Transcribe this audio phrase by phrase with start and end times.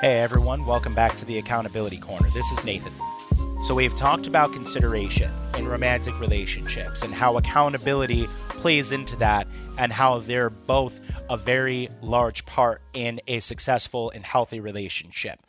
[0.00, 2.30] Hey everyone, welcome back to the Accountability Corner.
[2.30, 2.92] This is Nathan.
[3.64, 9.92] So, we've talked about consideration in romantic relationships and how accountability plays into that, and
[9.92, 15.40] how they're both a very large part in a successful and healthy relationship.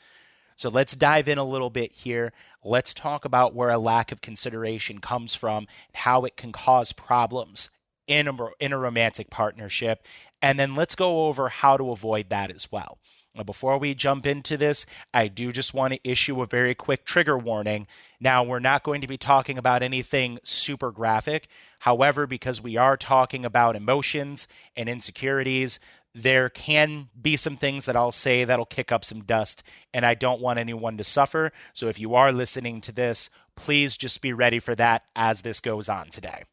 [0.56, 2.34] So, let's dive in a little bit here.
[2.64, 6.92] Let's talk about where a lack of consideration comes from, and how it can cause
[6.92, 7.70] problems
[8.08, 10.04] in a, in a romantic partnership.
[10.42, 12.98] And then let's go over how to avoid that as well.
[13.36, 17.06] Now, before we jump into this, I do just want to issue a very quick
[17.06, 17.88] trigger warning.
[18.20, 21.48] Now, we're not going to be talking about anything super graphic.
[21.80, 25.80] However, because we are talking about emotions and insecurities,
[26.14, 29.62] there can be some things that I'll say that'll kick up some dust,
[29.94, 31.52] and I don't want anyone to suffer.
[31.74, 35.60] So if you are listening to this, please just be ready for that as this
[35.60, 36.44] goes on today.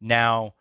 [0.00, 0.54] Now,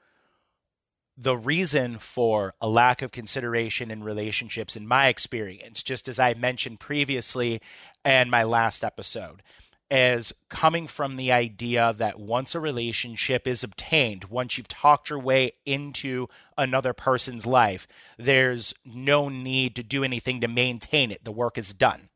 [1.22, 6.33] the reason for a lack of consideration in relationships, in my experience, just as I
[6.33, 7.61] mentioned previously
[8.03, 9.44] in my last episode,
[9.91, 15.19] is coming from the idea that once a relationship is obtained, once you've talked your
[15.19, 17.85] way into another person's life,
[18.17, 21.23] there's no need to do anything to maintain it.
[21.23, 22.09] The work is done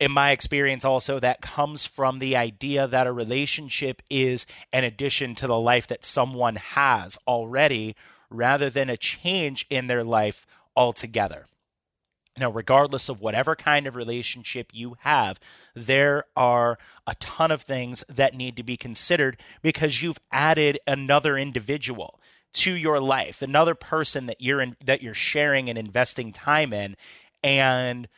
[0.00, 5.34] in my experience, also, that comes from the idea that a relationship is an addition
[5.36, 7.94] to the life that someone has already
[8.30, 11.46] rather than a change in their life altogether.
[12.38, 15.38] Now, regardless of whatever kind of relationship you have,
[15.74, 21.36] there are a ton of things that need to be considered because you've added another
[21.36, 22.18] individual
[22.52, 26.96] to your life, another person that you're in, that you're sharing and investing time in,
[27.42, 28.08] and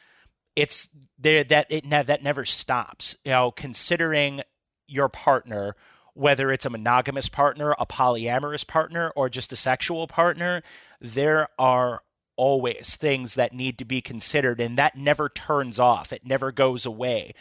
[0.55, 0.91] it's
[1.23, 3.17] there that it that never stops.
[3.25, 4.43] You know, considering
[4.87, 5.75] your partner,
[6.15, 10.63] whether it's a monogamous partner, a polyamorous partner, or just a sexual partner,
[11.01, 12.03] there are
[12.37, 16.13] always things that need to be considered, and that never turns off.
[16.13, 17.35] It never goes away.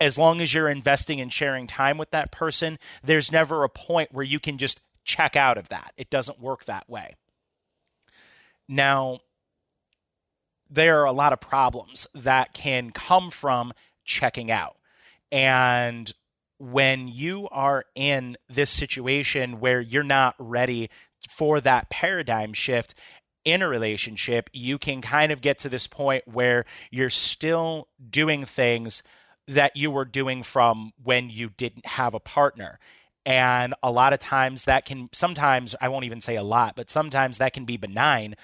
[0.00, 4.12] As long as you're investing and sharing time with that person, there's never a point
[4.12, 5.92] where you can just check out of that.
[5.96, 7.14] It doesn't work that way.
[8.68, 9.18] Now,
[10.74, 13.72] there are a lot of problems that can come from
[14.04, 14.76] checking out.
[15.30, 16.12] And
[16.58, 20.90] when you are in this situation where you're not ready
[21.28, 22.94] for that paradigm shift
[23.44, 28.44] in a relationship, you can kind of get to this point where you're still doing
[28.44, 29.02] things
[29.46, 32.78] that you were doing from when you didn't have a partner.
[33.26, 36.90] And a lot of times that can, sometimes, I won't even say a lot, but
[36.90, 38.34] sometimes that can be benign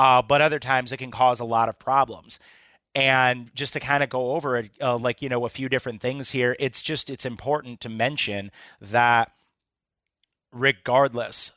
[0.00, 2.40] uh, but other times it can cause a lot of problems.
[2.94, 6.00] And just to kind of go over it, uh, like, you know, a few different
[6.00, 8.50] things here, it's just, it's important to mention
[8.80, 9.30] that
[10.52, 11.52] regardless,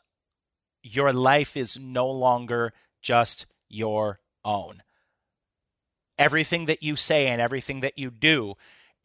[0.84, 4.84] your life is no longer just your own.
[6.20, 8.56] Everything that you say and everything that you do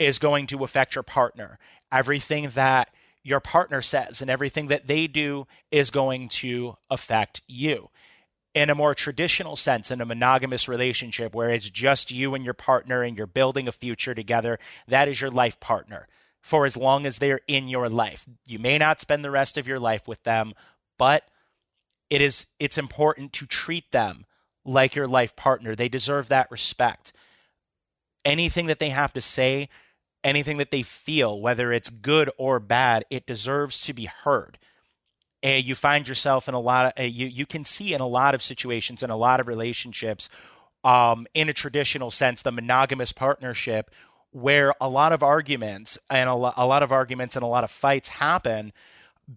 [0.01, 1.61] is going to affect your partner.
[1.93, 2.91] Everything that
[3.23, 7.89] your partner says and everything that they do is going to affect you
[8.55, 12.55] in a more traditional sense in a monogamous relationship where it's just you and your
[12.55, 16.09] partner and you're building a future together, that is your life partner
[16.41, 18.27] for as long as they're in your life.
[18.47, 20.55] You may not spend the rest of your life with them,
[20.99, 21.25] but
[22.11, 24.25] it is it's important to treat them
[24.65, 25.75] like your life partner.
[25.75, 27.13] They deserve that respect.
[28.25, 29.69] Anything that they have to say,
[30.25, 34.59] anything that they feel, whether it's good or bad, it deserves to be heard
[35.43, 38.07] and you find yourself in a lot of uh, you you can see in a
[38.07, 40.29] lot of situations in a lot of relationships
[40.85, 43.91] um, in a traditional sense the monogamous partnership
[44.31, 47.65] where a lot of arguments and a, lo- a lot of arguments and a lot
[47.65, 48.73] of fights happen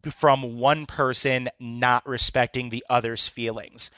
[0.10, 3.92] from one person not respecting the other's feelings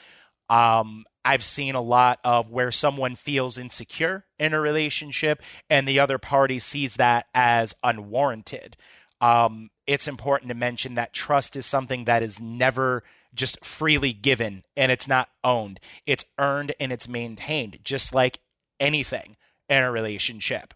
[0.50, 6.00] um, I've seen a lot of where someone feels insecure in a relationship and the
[6.00, 8.76] other party sees that as unwarranted.
[9.20, 13.02] Um, it's important to mention that trust is something that is never
[13.34, 15.80] just freely given and it's not owned.
[16.06, 18.38] It's earned and it's maintained, just like
[18.80, 19.36] anything
[19.68, 20.74] in a relationship.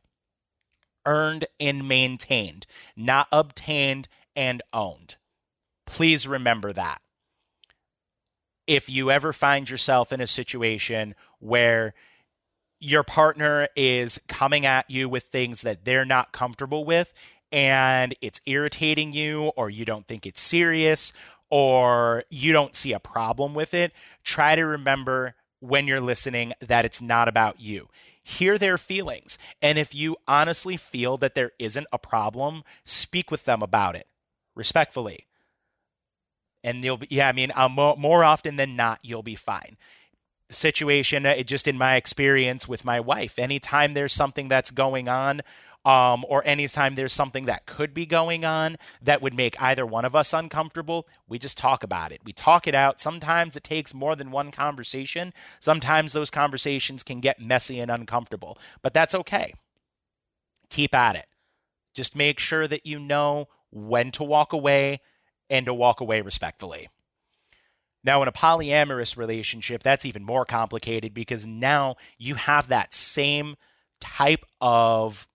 [1.07, 2.67] Earned and maintained,
[2.97, 5.17] not obtained and owned.
[5.87, 7.01] Please remember that.
[8.67, 11.95] if you ever find yourself in a situation where
[12.81, 17.13] your partner is coming at you with things that they're not comfortable with
[17.53, 21.13] and it's irritating you or you don't think it's serious
[21.51, 23.93] or you don't see a problem with it,
[24.23, 27.89] try to remember when you're listening that it's not about you.
[28.23, 29.39] Hear their feelings.
[29.63, 34.07] And if you honestly feel that there isn't a problem, speak with them about it
[34.55, 35.27] respectfully.
[36.63, 39.79] And you'll be, yeah, I mean, uh, more, more often than not, you'll be fine
[40.51, 45.43] situation uh, just in my experience with my wife anytime there's something that's going on
[45.89, 50.05] um, or anytime there's something that could be going on that would make either one
[50.05, 52.21] of us uncomfortable, we just talk about it.
[52.27, 53.01] We talk it out.
[53.01, 55.33] Sometimes it takes more than one conversation.
[55.61, 59.55] Sometimes those conversations can get messy and uncomfortable, but that's okay.
[60.69, 61.25] Keep at it.
[61.95, 65.01] Just make sure that you know when to walk away
[65.49, 66.89] and to walk away respectfully.
[68.05, 73.57] Now, in a polyamorous relationship, that's even more complicated because now you have that same
[74.01, 75.27] type of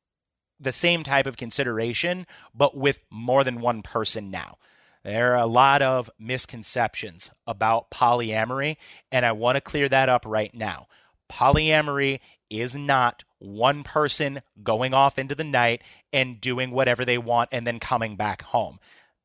[0.59, 4.57] the same type of consideration, but with more than one person now.
[5.03, 8.77] There are a lot of misconceptions about polyamory,
[9.11, 10.87] and I want to clear that up right now.
[11.29, 12.19] Polyamory
[12.49, 15.81] is not one person going off into the night
[16.13, 18.79] and doing whatever they want and then coming back home.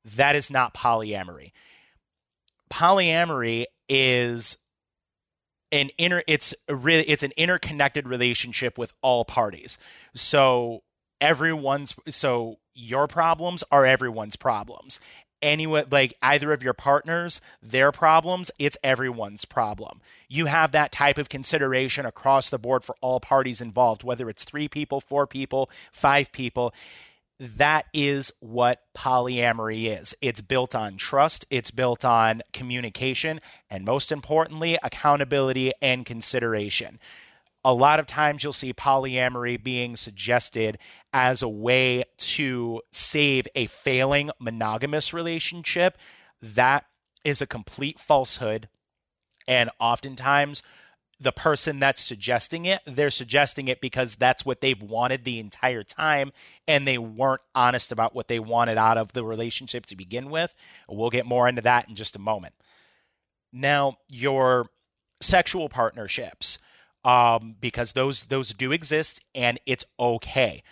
[0.05, 1.53] That is not polyamory.
[2.71, 4.57] Polyamory is
[5.71, 9.79] an inner it's really it's an interconnected relationship with all parties.
[10.15, 10.83] So
[11.21, 15.01] everyone's so your problems are everyone's problems.
[15.41, 20.01] Anyone like either of your partners their problems it's everyone's problem.
[20.29, 24.45] You have that type of consideration across the board for all parties involved whether it's
[24.45, 26.75] 3 people 4 people 5 people.
[27.41, 30.13] That is what polyamory is.
[30.21, 33.39] It's built on trust, it's built on communication,
[33.71, 36.99] and most importantly, accountability and consideration
[37.65, 40.79] a lot of times you'll see polyamory being suggested
[41.13, 45.99] as a way to save a failing monogamous relationship.
[46.41, 46.85] That
[47.25, 48.69] is a complete falsehood.
[49.47, 50.63] And oftentimes,
[51.21, 55.83] the person that's suggesting it, they're suggesting it because that's what they've wanted the entire
[55.83, 56.33] time,
[56.69, 60.55] and they weren't honest about what they wanted out of the relationship to begin with.
[60.89, 62.55] We'll get more into that in just a moment.
[63.53, 64.69] Now, your
[65.21, 66.59] sexual partnerships
[67.05, 70.63] um, because those those do exist and it's okay.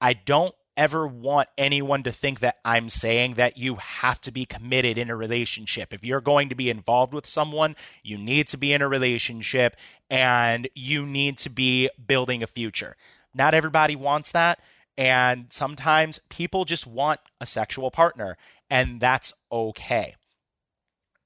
[0.00, 4.44] I don't ever want anyone to think that I'm saying that you have to be
[4.44, 5.94] committed in a relationship.
[5.94, 9.76] If you're going to be involved with someone, you need to be in a relationship
[10.10, 12.96] and you need to be building a future.
[13.34, 14.60] Not everybody wants that.
[14.98, 18.38] And sometimes people just want a sexual partner,
[18.70, 20.14] and that's okay.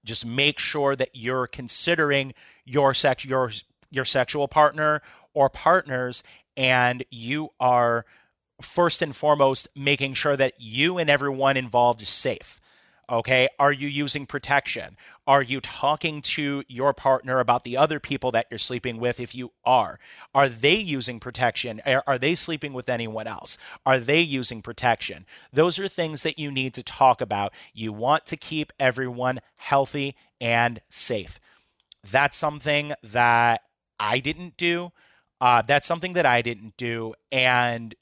[0.04, 3.52] Just make sure that you're considering your sex your
[3.90, 5.02] your sexual partner
[5.34, 6.22] or partners,
[6.56, 8.04] and you are
[8.60, 12.60] first and foremost making sure that you and everyone involved is safe.
[13.08, 13.48] Okay.
[13.58, 14.96] Are you using protection?
[15.26, 19.34] Are you talking to your partner about the other people that you're sleeping with if
[19.34, 19.98] you are?
[20.32, 21.80] Are they using protection?
[22.06, 23.58] Are they sleeping with anyone else?
[23.84, 25.26] Are they using protection?
[25.52, 27.52] Those are things that you need to talk about.
[27.74, 31.40] You want to keep everyone healthy and safe.
[32.08, 33.62] That's something that
[34.00, 34.92] I didn't do.
[35.40, 37.14] Uh, that's something that I didn't do.
[37.30, 37.94] And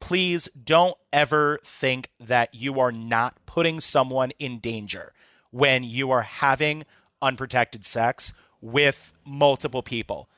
[0.00, 5.12] please don't ever think that you are not putting someone in danger
[5.50, 6.84] when you are having
[7.20, 10.28] unprotected sex with multiple people.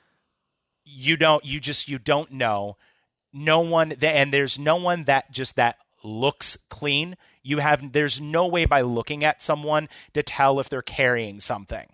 [0.85, 2.77] You don't, you just, you don't know.
[3.33, 7.17] No one, and there's no one that just that looks clean.
[7.43, 11.87] You have, there's no way by looking at someone to tell if they're carrying something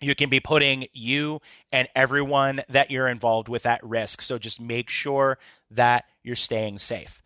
[0.00, 1.40] you can be putting you
[1.72, 4.20] and everyone that you're involved with at risk.
[4.22, 5.38] So just make sure
[5.70, 7.22] that you're staying safe.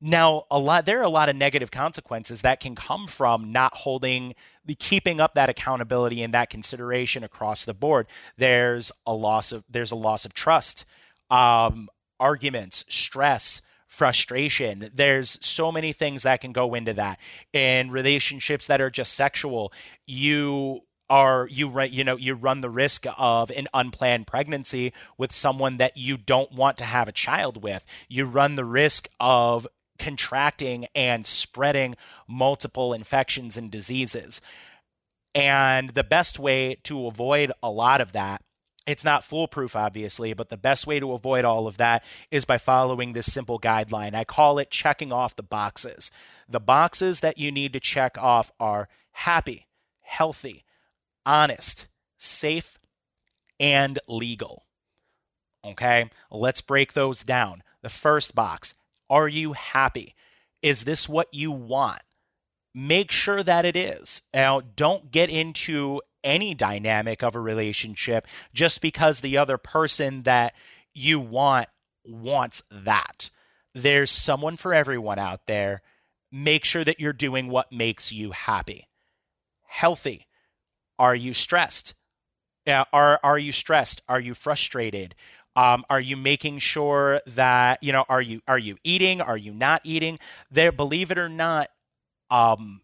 [0.00, 3.74] Now, a lot there are a lot of negative consequences that can come from not
[3.74, 4.34] holding
[4.64, 8.06] the keeping up that accountability and that consideration across the board.
[8.38, 10.86] There's a loss of there's a loss of trust,
[11.28, 14.88] um, arguments, stress, frustration.
[14.94, 17.18] There's so many things that can go into that.
[17.52, 19.70] In relationships that are just sexual,
[20.06, 20.80] you
[21.10, 25.96] are you you know you run the risk of an unplanned pregnancy with someone that
[25.96, 29.66] you don't want to have a child with you run the risk of
[29.98, 31.94] contracting and spreading
[32.26, 34.40] multiple infections and diseases
[35.34, 38.40] and the best way to avoid a lot of that
[38.86, 42.56] it's not foolproof, obviously, but the best way to avoid all of that is by
[42.58, 44.14] following this simple guideline.
[44.14, 46.10] I call it checking off the boxes.
[46.48, 49.68] The boxes that you need to check off are happy,
[50.02, 50.64] healthy,
[51.30, 51.86] honest,
[52.18, 52.80] safe,
[53.60, 54.66] and legal.
[55.64, 57.62] Okay, let's break those down.
[57.82, 58.74] The first box
[59.08, 60.14] Are you happy?
[60.60, 62.02] Is this what you want?
[62.74, 64.22] Make sure that it is.
[64.34, 70.54] Now, don't get into any dynamic of a relationship just because the other person that
[70.94, 71.68] you want
[72.04, 73.30] wants that.
[73.74, 75.82] There's someone for everyone out there.
[76.30, 78.88] Make sure that you're doing what makes you happy.
[79.66, 80.26] Healthy.
[81.00, 81.94] Are you stressed?
[82.66, 84.02] Uh, are are you stressed?
[84.08, 85.14] Are you frustrated?
[85.56, 88.04] Um, are you making sure that you know?
[88.08, 89.20] Are you are you eating?
[89.22, 90.18] Are you not eating?
[90.50, 91.68] There, believe it or not,
[92.30, 92.82] um,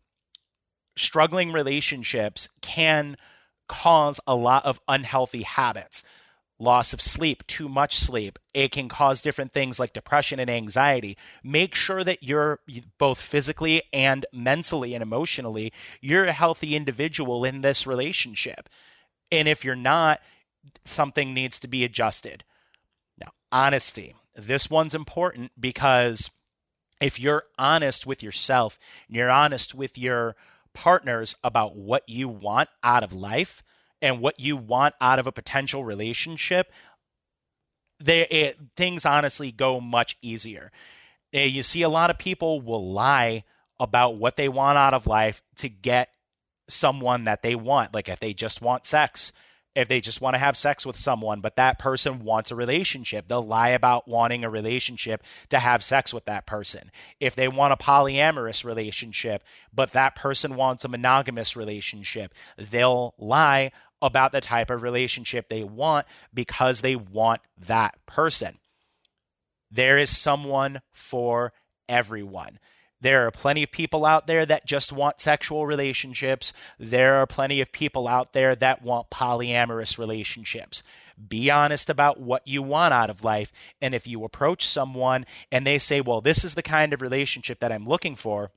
[0.96, 3.16] struggling relationships can
[3.68, 6.02] cause a lot of unhealthy habits
[6.58, 8.38] loss of sleep, too much sleep.
[8.54, 11.16] It can cause different things like depression and anxiety.
[11.44, 12.60] Make sure that you're
[12.98, 18.68] both physically and mentally and emotionally, you're a healthy individual in this relationship.
[19.30, 20.20] And if you're not,
[20.84, 22.44] something needs to be adjusted.
[23.18, 24.14] Now, honesty.
[24.34, 26.30] This one's important because
[27.00, 30.36] if you're honest with yourself and you're honest with your
[30.74, 33.62] partners about what you want out of life
[34.02, 36.72] and what you want out of a potential relationship,
[37.98, 40.70] they it, things honestly go much easier.
[41.32, 43.44] Eh, you see, a lot of people will lie
[43.78, 46.10] about what they want out of life to get
[46.68, 47.94] someone that they want.
[47.94, 49.32] Like if they just want sex,
[49.76, 53.28] if they just want to have sex with someone, but that person wants a relationship,
[53.28, 56.90] they'll lie about wanting a relationship to have sex with that person.
[57.20, 63.70] If they want a polyamorous relationship, but that person wants a monogamous relationship, they'll lie
[64.00, 68.58] about the type of relationship they want because they want that person.
[69.70, 71.52] There is someone for
[71.86, 72.58] everyone.
[73.00, 76.52] There are plenty of people out there that just want sexual relationships.
[76.78, 80.82] There are plenty of people out there that want polyamorous relationships.
[81.28, 83.52] Be honest about what you want out of life.
[83.80, 87.60] And if you approach someone and they say, well, this is the kind of relationship
[87.60, 88.50] that I'm looking for,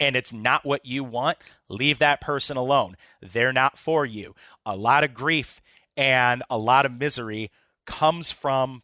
[0.00, 1.38] and it's not what you want,
[1.68, 2.96] leave that person alone.
[3.20, 4.34] They're not for you.
[4.66, 5.60] A lot of grief
[5.96, 7.50] and a lot of misery
[7.86, 8.82] comes from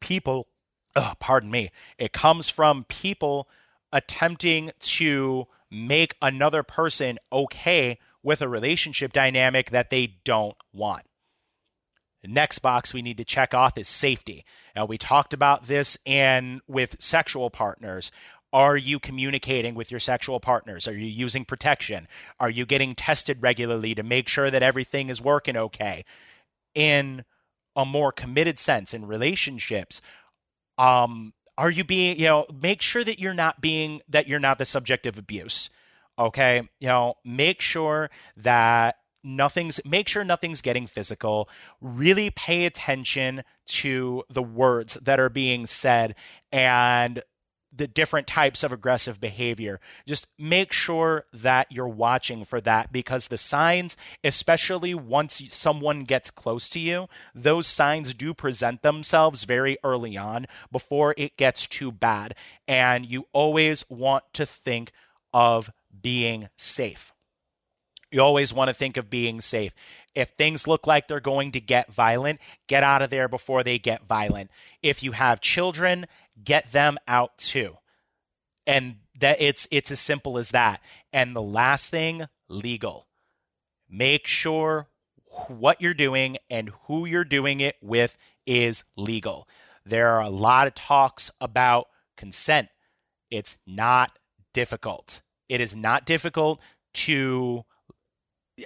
[0.00, 0.48] people.
[0.96, 1.70] Oh, pardon me.
[1.98, 3.48] It comes from people
[3.94, 11.04] attempting to make another person okay with a relationship dynamic that they don't want.
[12.22, 14.44] The next box we need to check off is safety.
[14.74, 18.10] Now, we talked about this and with sexual partners.
[18.52, 20.88] Are you communicating with your sexual partners?
[20.88, 22.08] Are you using protection?
[22.40, 26.04] Are you getting tested regularly to make sure that everything is working okay?
[26.74, 27.24] In
[27.76, 30.00] a more committed sense in relationships,
[30.78, 34.58] um, are you being you know make sure that you're not being that you're not
[34.58, 35.70] the subject of abuse
[36.18, 36.62] okay?
[36.80, 41.48] You know make sure that nothing's make sure nothing's getting physical.
[41.80, 46.14] Really pay attention to the words that are being said
[46.52, 47.22] and
[47.76, 49.80] the different types of aggressive behavior.
[50.06, 56.30] Just make sure that you're watching for that because the signs, especially once someone gets
[56.30, 61.90] close to you, those signs do present themselves very early on before it gets too
[61.90, 62.34] bad.
[62.68, 64.92] And you always want to think
[65.32, 67.12] of being safe.
[68.12, 69.72] You always want to think of being safe.
[70.14, 72.38] If things look like they're going to get violent,
[72.68, 74.52] get out of there before they get violent.
[74.82, 76.06] If you have children
[76.42, 77.76] get them out too.
[78.66, 80.80] And that it's it's as simple as that.
[81.12, 83.06] And the last thing, legal.
[83.88, 84.88] Make sure
[85.48, 89.48] what you're doing and who you're doing it with is legal.
[89.84, 91.86] There are a lot of talks about
[92.16, 92.68] consent.
[93.30, 94.18] It's not
[94.52, 95.20] difficult.
[95.48, 96.60] It is not difficult
[96.94, 97.64] to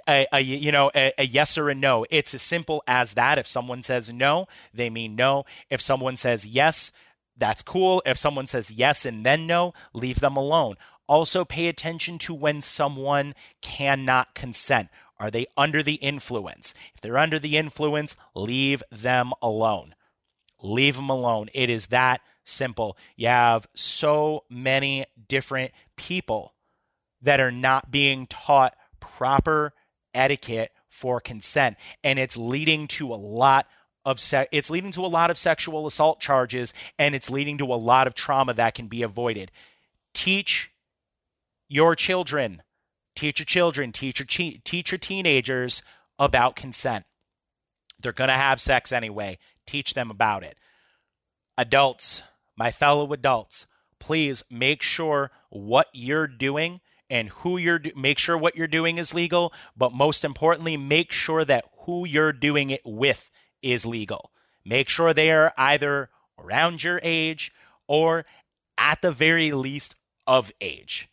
[0.07, 3.39] a, a, you know a, a, yes or a no it's as simple as that
[3.39, 6.91] if someone says no they mean no if someone says yes
[7.39, 8.01] that's cool.
[8.05, 10.75] If someone says yes and then no, leave them alone.
[11.07, 14.89] Also, pay attention to when someone cannot consent.
[15.19, 16.73] Are they under the influence?
[16.93, 19.95] If they're under the influence, leave them alone.
[20.61, 21.49] Leave them alone.
[21.53, 22.97] It is that simple.
[23.15, 26.53] You have so many different people
[27.21, 29.73] that are not being taught proper
[30.13, 33.67] etiquette for consent, and it's leading to a lot
[34.05, 37.65] of se- it's leading to a lot of sexual assault charges and it's leading to
[37.65, 39.51] a lot of trauma that can be avoided.
[40.13, 40.71] Teach
[41.67, 42.63] your children,
[43.15, 45.83] teach your children, teach your teach your teenagers
[46.17, 47.05] about consent.
[47.99, 49.37] They're going to have sex anyway.
[49.65, 50.57] Teach them about it.
[51.57, 52.23] Adults,
[52.57, 53.67] my fellow adults,
[53.99, 56.79] please make sure what you're doing
[57.09, 61.43] and who you're make sure what you're doing is legal, but most importantly, make sure
[61.43, 63.29] that who you're doing it with
[63.61, 64.31] is legal.
[64.65, 67.51] Make sure they are either around your age
[67.87, 68.25] or
[68.77, 69.95] at the very least
[70.27, 71.09] of age.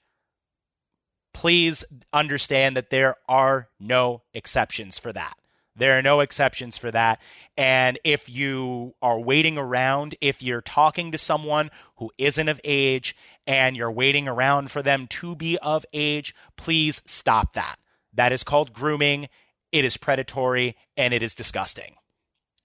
[1.32, 5.34] Please understand that there are no exceptions for that.
[5.76, 7.20] There are no exceptions for that.
[7.56, 13.14] And if you are waiting around, if you're talking to someone who isn't of age
[13.46, 17.76] and you're waiting around for them to be of age, please stop that.
[18.14, 19.28] That is called grooming.
[19.70, 21.96] It is predatory and it is disgusting.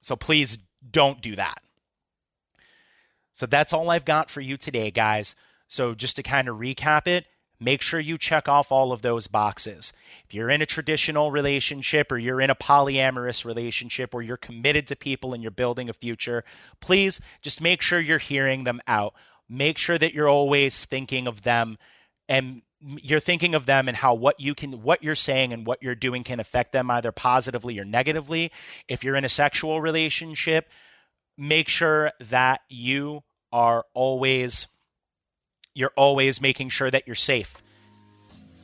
[0.01, 0.57] So please
[0.89, 1.61] don't do that.
[3.31, 5.35] So that's all I've got for you today, guys.
[5.67, 7.25] So just to kind of recap it,
[7.59, 9.93] make sure you check off all of those boxes.
[10.25, 14.87] If you're in a traditional relationship or you're in a polyamorous relationship or you're committed
[14.87, 16.43] to people and you're building a future,
[16.79, 19.13] please just make sure you're hearing them out.
[19.47, 21.77] Make sure that you're always thinking of them
[22.27, 25.83] and you're thinking of them and how what you can what you're saying and what
[25.83, 28.51] you're doing can affect them either positively or negatively.
[28.87, 30.69] If you're in a sexual relationship,
[31.37, 34.67] make sure that you are always
[35.73, 37.61] you're always making sure that you're safe.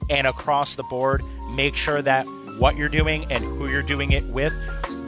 [0.10, 1.22] And across the board,
[1.52, 2.26] make sure that
[2.58, 4.54] what you're doing and who you're doing it with,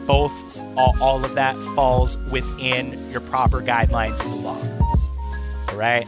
[0.06, 0.32] both
[0.78, 4.62] all, all of that falls within your proper guidelines in the law.
[5.70, 6.06] All right?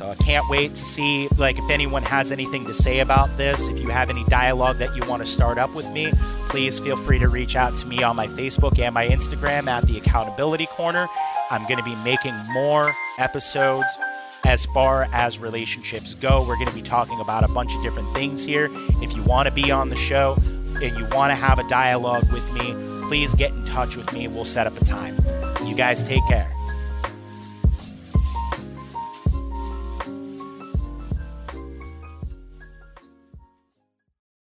[0.00, 3.68] So I can't wait to see like if anyone has anything to say about this.
[3.68, 6.10] If you have any dialogue that you want to start up with me,
[6.48, 9.86] please feel free to reach out to me on my Facebook and my Instagram at
[9.86, 11.06] the Accountability Corner.
[11.50, 13.98] I'm going to be making more episodes
[14.44, 16.46] as far as relationships go.
[16.48, 18.70] We're going to be talking about a bunch of different things here.
[19.02, 20.34] If you want to be on the show
[20.82, 22.72] and you want to have a dialogue with me,
[23.06, 24.28] please get in touch with me.
[24.28, 25.14] We'll set up a time.
[25.66, 26.50] You guys take care.